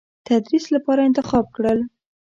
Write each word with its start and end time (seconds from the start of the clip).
تدریس 0.27 0.65
لپاره 0.75 1.01
انتخاب 1.03 1.45
کړل. 1.55 1.79